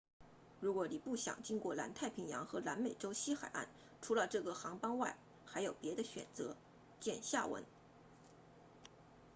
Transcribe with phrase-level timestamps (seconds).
[0.59, 3.69] 如果你不想经过南太平洋和南美洲西海岸
[4.01, 6.57] 除了这个航班外还有别的选择
[6.99, 7.63] 见下文